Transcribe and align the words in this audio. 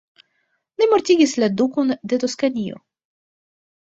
Li 0.81 0.87
mortigis 0.93 1.35
la 1.43 1.49
Dukon 1.59 1.93
de 2.15 2.19
Toskanio. 2.25 2.85